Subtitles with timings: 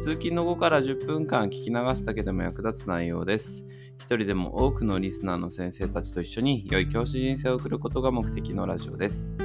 [0.00, 3.66] 通勤の後から10分間聞き流すだけでも役立つ内容です。
[3.98, 9.36] 一人でも多くのリスナーの先生たちと一緒に良い教師人生を送ることが目的のラジオです。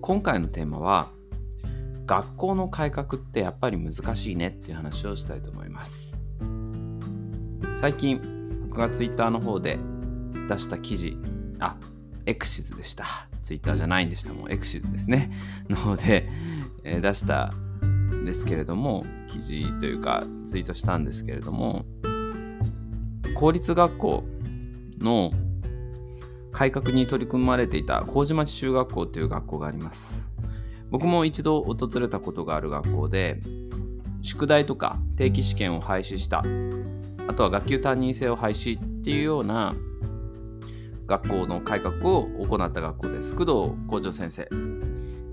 [0.00, 1.10] 今回のテーマは
[2.06, 6.14] 学校の改革ってやっぱり難しいねっていう話をしたいと思います。
[7.78, 8.20] 最近
[8.68, 9.80] 僕が Twitter の方で
[10.48, 11.16] 出した記事、
[11.58, 11.76] あ、
[12.26, 13.06] エクシズでした。
[13.42, 14.32] Twitter じゃないんでした。
[14.32, 15.32] もうエクシズですね。
[15.68, 16.28] の方で、
[16.84, 17.52] 出した
[18.24, 21.84] ですけれども、記事というかツイートしたんですけれども、
[23.34, 24.24] 公立学校
[24.98, 25.32] の
[26.52, 30.32] 改革に取り組まれていた麹町中学校という学校があります。
[30.90, 33.40] 僕も一度訪れたことがある学校で、
[34.20, 36.44] 宿題とか定期試験を廃止した、
[37.26, 39.74] あとは学級担任制を廃止っていうような
[41.06, 43.34] 学校の改革を行った学校です。
[43.34, 44.48] 工藤校長先生。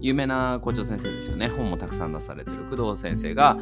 [0.02, 1.47] 有名な校長先生ですよね。
[1.47, 3.58] 本もたくさん出されてる工藤先生が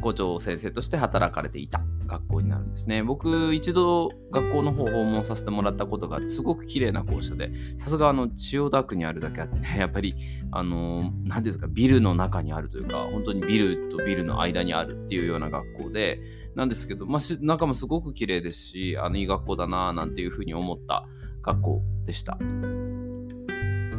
[0.00, 3.02] 校長先生として働かれていた学校になるんですね。
[3.02, 10.14] 僕一度学校の方訪問させてもらったことがすごく綺麗な校舎でさすがあの千代田区にあるだけあってね やっぱり
[10.50, 16.20] あの何ていうんですかビルの中にあるというか本当にビルとビルの間にあるっていうような学校で
[16.54, 21.06] なんですけど、まあ、中もすごく綺麗ですしあのいい学校だななんていうふうに思った
[21.42, 22.38] 学校でした。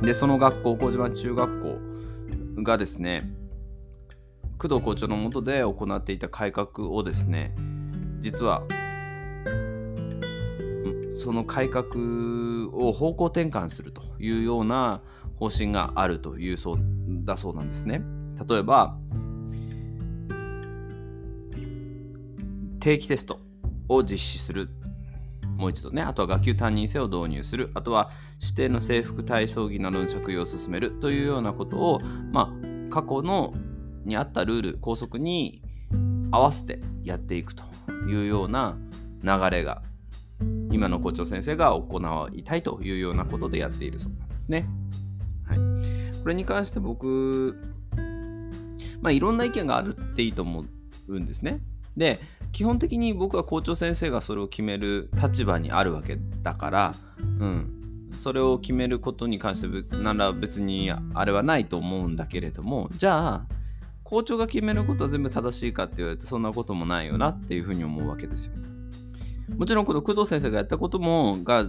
[0.02, 1.78] でその学校麹町中学校
[2.64, 3.30] がですね
[4.58, 7.56] 工藤校長の下で行っていた改革をですね
[8.20, 8.64] 実は
[11.12, 11.86] その改革
[12.74, 15.02] を方向転換するというような
[15.38, 16.80] 方針があるというそう
[17.26, 18.02] だそうなんですね。
[18.48, 18.98] 例えば
[22.80, 23.40] 定期テスト
[23.88, 24.70] を実施する
[25.62, 28.10] もう一度ねあとは学級担任制を導入するあとは
[28.42, 32.00] 指定の制服体操着などの着用を進めるというようなことを
[32.32, 33.54] まあ過去の
[34.04, 35.62] にあったルール校則に
[36.32, 37.64] 合わせてやっていくと
[38.10, 38.76] いうような
[39.24, 39.84] 流れが
[40.72, 44.68] 今の校長先生が行いたいというようなことでやっているそうなんですね。
[45.46, 45.58] はい、
[46.24, 47.56] これに関して僕
[49.00, 50.66] まあいろんな意見があるっていいと思
[51.08, 51.62] うんですね。
[51.98, 52.20] で
[52.52, 56.96] 基本的に僕は校長先生がそれを決める立場にあるわけだから、
[57.40, 63.46] うん、それを決めることに関してなら別にあれはないと思うんだけれどもじゃあ
[64.04, 68.54] 校長が決めることは全部正しいかって言われてそんなこともないよなっていうふうに思うわけですよ。
[69.58, 71.66] もちろんこの工藤先生がやったこともが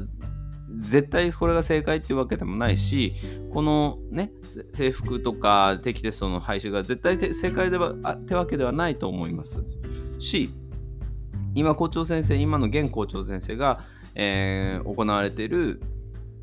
[0.81, 3.15] 絶対これが正解っていうわけでもないし
[3.53, 4.33] このね
[4.73, 9.65] 制服とか定期テストの廃止が絶対正解ではってわけではないと思います
[10.23, 10.51] し
[11.55, 13.85] 今校長先生今の現校長先生が、
[14.15, 15.83] えー行われている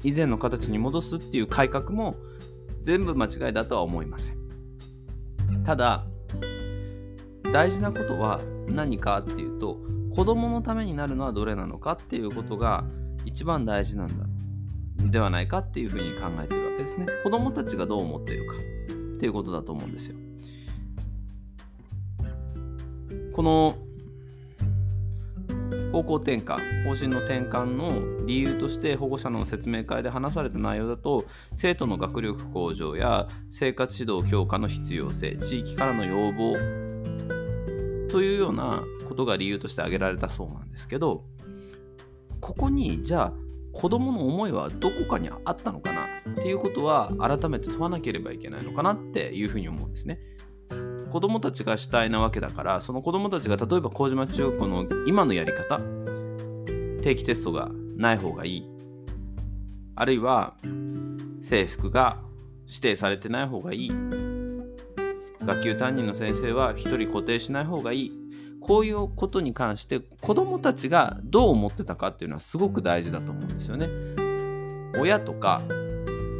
[0.03, 2.15] 以前の形に戻すっていう改革も
[2.83, 4.37] 全部間違いだとは思いません。
[5.65, 6.05] ただ
[7.51, 9.77] 大事なことは何かっていうと
[10.15, 12.83] 子供のためになるのはどれなのかっていうことが
[13.25, 14.25] 一番大事なんだ
[15.09, 17.07] ではないかっていうふうに考えてるわけですね。
[17.23, 20.17] 子供たちがどう思っているかっていうことだと思うんですよ。
[23.39, 23.77] この
[25.93, 31.23] 方向転換方針の転換の理由として保護者の説明会で話された内容だと
[31.53, 36.51] 生徒の学力向上や生活指導強化の必要性地域からの要望
[38.09, 41.23] というようなことが理由として挙げられたそうなんですけど
[42.41, 43.33] ここにじゃあ
[43.71, 50.19] 子供の思いはどこかにあったのかなっていうことは改めて問わなければいけないのかなっていうふうに思うんですね。
[51.09, 55.79] 子供たちが主体なわけだからその子供たちが例えば麹町中学校の今のやり方
[57.01, 58.69] 定期テストがない方がいい。
[59.95, 60.55] あるいは
[61.41, 62.17] 制服が
[62.67, 63.91] 指定されてない方がいい。
[65.43, 68.13] 学級担任の先生は1人固定しない方がいい。
[68.61, 73.89] こういうことに関して子どもたちがどう思ってたかっていうのはすごく大事だと思うんですよね。
[74.99, 75.61] 親とか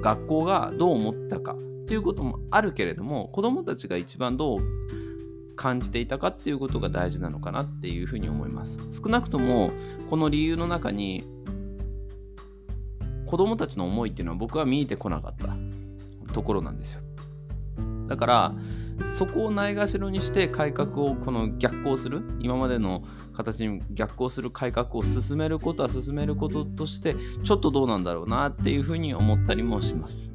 [0.02, 1.56] 学校がどう思ったか。
[1.90, 4.62] っていうこともあるけれども子どもたちが一番どう
[5.56, 8.78] 感じていたかっていうことが大事なのかなっていうふうに思います。
[8.92, 9.72] 少なくとも
[10.08, 11.24] この理由の中に
[13.26, 17.02] 子どもたちの思いっていうのは僕は見えてこなかったところなんですよ。
[18.06, 18.56] だから
[19.04, 23.04] そこをないがしろにして改革をこの逆行する今までの
[23.34, 30.32] 形に逆行する改革を進めることは進めることとしてちょっとどうなんだろうなっていうふうに思ったりもします。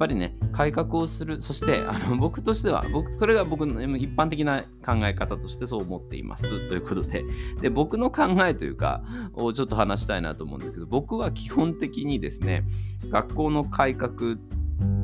[0.00, 7.24] ぱりね改革をするそしてあの 僕としては僕それが僕の一般的な考え方としてそう思っていますということで。
[7.60, 9.02] で僕の考えというか
[9.34, 12.64] をちょっと話したいなと思うんですけど僕は基本的にですね
[13.10, 14.38] 学校の改革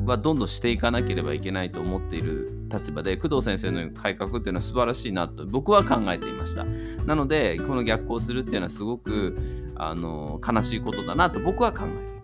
[0.05, 6.65] はどんどんしていかなければいけないと思っている立場で工藤先生の改革っていうのは素晴らしいなと僕は考えていました。
[7.05, 9.37] なのでこの逆行するっていうのはすごく
[9.75, 12.16] あの悲しいことだなと僕は考えていまし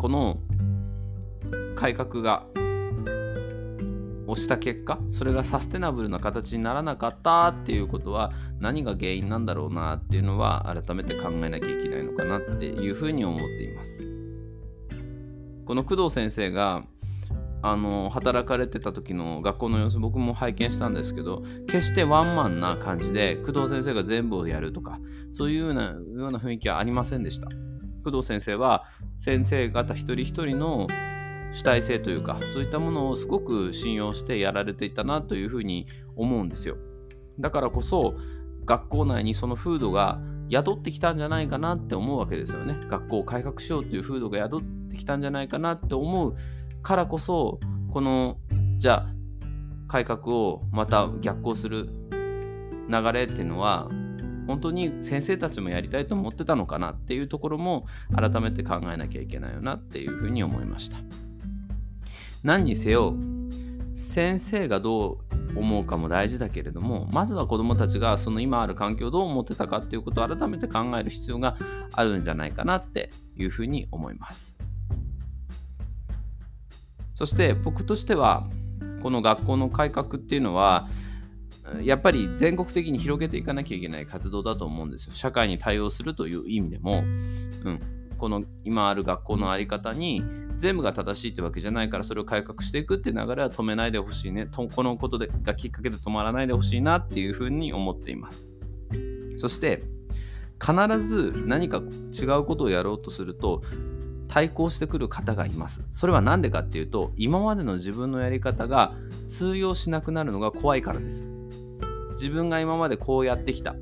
[0.00, 0.38] この
[1.76, 2.46] 改革が
[4.26, 8.30] 押した結果それがサステナブルな形にならなかったっていうことは
[8.60, 14.08] 何が原因なんだろうなっていうのは改めて考えなきゃいけないのかなっていうふうに思っています。
[15.66, 16.84] この工藤先生が
[17.60, 24.98] あの働かれてた時の学校の様子僕も拝見したんですけど決してワンマンな感じで工藤先生が全部をやるとか
[25.30, 27.69] そういうようなような雰囲気はありませんでした。
[28.00, 28.84] 工藤先生は
[29.18, 30.86] 先生方一人一人の
[31.52, 35.86] 主体性というかそういったものをすごく信用してやられていたなというふうに
[36.16, 36.76] 思うんですよ。
[37.38, 38.14] だからこそ
[38.64, 40.20] 学校内にその風土が
[40.50, 42.78] 宿ってきたんじゃないかなって思うわけですよね。
[42.88, 46.34] 学校を改革しようという風土が宿ってきたんじゃないかなって思う
[46.82, 47.58] からこそ
[47.90, 48.38] この
[48.78, 49.14] じゃあ
[49.88, 51.88] 改革をまた逆行する
[52.88, 53.88] 流れっていうのは
[54.50, 60.98] 本当に先生たちもやりたいと思ってたのかなっていうところも改めて考えなきゃいけないよなっていうふうに思いました。
[62.42, 63.14] 何にせよ
[63.94, 65.20] 先生がど
[65.54, 71.56] う思うかも大事だけれどもまずは子どもたちがその今ある環境をどう思ってたかっていうことを改めて考える必要が
[71.92, 74.58] あるんじゃないかなっていうふうに思います
[77.14, 78.48] そして僕としては
[79.02, 80.88] この学校の改革っていうのは
[81.82, 85.14] やっぱり全国的に広げていかなきゃいけない活動だと思うんですよ。
[85.14, 87.04] 社会に対応するという意味でも、
[87.64, 87.80] うん、
[88.18, 90.22] この今ある学校の在り方に
[90.58, 94.46] 全部が正しいってわけじゃないからそれを改革していくって流れは止めないでほしいね。
[94.46, 98.52] とこのことでがきっかけで止まらないでほしいなっていうふうに思っています。
[99.36, 99.82] そして
[100.60, 101.78] 必ず何か
[102.12, 103.62] 違うことをやろうとすると
[104.28, 105.82] 対抗してくる方がいます。
[105.90, 108.92] それは何でかっていうと今までの自分のやり方が
[109.28, 111.39] 通用しなくなるのが怖いからです。
[112.12, 113.74] 自分が今までこうやってきた。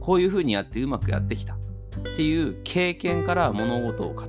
[0.00, 1.54] こういうふうにやってうまくやってきた。
[1.54, 1.58] っ
[2.16, 4.28] ていう経験から物事を語る。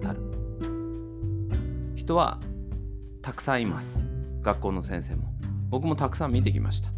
[1.95, 2.39] 人は
[3.21, 4.05] たくさんいます。
[4.41, 5.33] 学校の先生も。
[5.73, 6.91] 僕もたくさん見てきました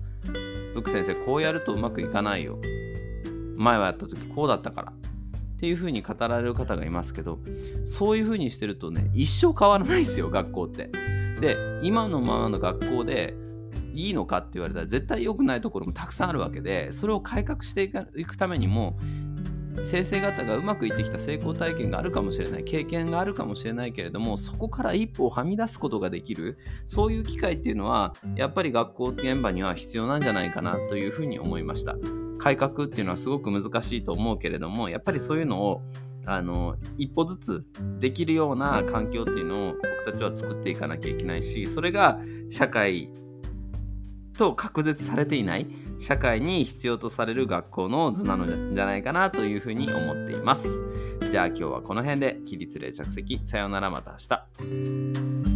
[0.73, 2.59] ブック先生こうやるとうまくいかないよ。
[3.55, 7.39] 前はやった時こうだったからっていうふうに語られる方がいますけど
[7.85, 10.89] そういうふうにしてるとね一生変わらないですよ学校って。
[11.39, 13.33] で今のままの学校で
[13.95, 17.83] いいのかって言われたら絶対良くないところもたくさんあるわけでそれを改革して
[18.15, 18.97] いくためにも
[19.83, 31.95] 先生方がうまくいってきた成功体験があるかもしれない経験があるかもしれないけれどもそこから一歩をはみ出すことができるそういう機会っていうのはやっぱり学校現場には必要なんじゃないかなというふうに思いました。
[32.37, 35.81] 改革っていうのはすごく難しいと思うけれどもやっぱりそういうのを
[36.25, 37.65] あの一歩ずつ
[37.99, 43.09] できるような環境っていうのを僕たちは作っていかなきゃいけないしそれが社会
[44.35, 50.67] と隔絶されていない社会に必要とされる学校の図なのじゃないかなというふうに思っています。
[51.29, 55.54] じゃあ今日はこの辺で起立例着席さようならまた明日。